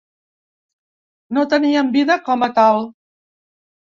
[1.39, 2.85] No tenien vida com a tal.